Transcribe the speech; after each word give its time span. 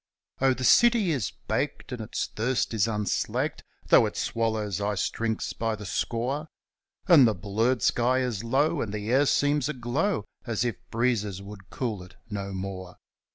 Oh. 0.39 0.55
the 0.55 0.63
city 0.63 1.11
is 1.11 1.29
baked, 1.29 1.91
and 1.91 2.01
our 2.01 2.09
thirst 2.11 2.73
is 2.73 2.87
unslaked 2.87 3.63
Though 3.89 4.01
we 4.05 4.11
swallow 4.15 4.67
iced 4.83 5.13
drinks 5.13 5.53
by 5.53 5.75
the 5.75 5.85
score. 5.85 6.47
And 7.07 7.27
the 7.27 7.35
blurred 7.35 7.83
sky 7.83 8.21
is 8.21 8.43
low. 8.43 8.81
and 8.81 8.91
the 8.91 9.11
air 9.11 9.27
seems 9.27 9.69
aglow 9.69 10.25
As 10.43 10.65
if 10.65 10.77
breezes 10.89 11.43
would 11.43 11.69
cool 11.69 12.01
it 12.01 12.15
no 12.31 12.51
more. 12.51 12.97